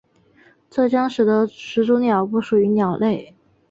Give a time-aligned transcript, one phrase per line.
[0.67, 3.35] 这将使得始祖鸟不属于鸟类。